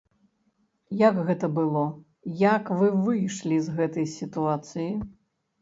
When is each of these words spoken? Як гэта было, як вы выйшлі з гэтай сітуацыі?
Як 1.07 1.19
гэта 1.27 1.49
было, 1.57 1.83
як 2.55 2.71
вы 2.79 2.87
выйшлі 3.05 3.55
з 3.67 3.77
гэтай 3.77 4.11
сітуацыі? 4.17 4.91